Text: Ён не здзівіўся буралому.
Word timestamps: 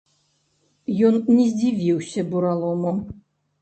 Ён 1.11 1.21
не 1.35 1.47
здзівіўся 1.53 2.29
буралому. 2.35 2.99